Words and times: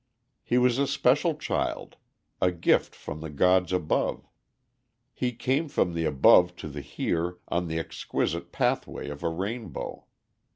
He 0.43 0.57
was 0.57 0.79
a 0.79 0.87
special 0.87 1.35
child, 1.35 1.95
a 2.41 2.51
gift 2.51 2.95
from 2.95 3.21
the 3.21 3.29
gods 3.29 3.71
above. 3.71 4.27
He 5.13 5.31
came 5.31 5.67
from 5.69 5.93
the 5.93 6.05
Above 6.05 6.55
to 6.55 6.69
the 6.69 6.81
Here 6.81 7.37
on 7.49 7.67
the 7.67 7.77
exquisite 7.77 8.51
pathway 8.51 9.09
of 9.09 9.21
a 9.21 9.29
rainbow. 9.29 10.05